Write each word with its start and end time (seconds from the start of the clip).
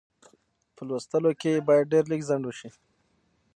په 0.75 0.81
لوستلو 0.87 1.31
کې 1.41 1.49
یې 1.55 1.65
باید 1.67 1.91
ډېر 1.93 2.03
لږ 2.11 2.21
ځنډ 2.29 2.43
وشي. 2.45 2.69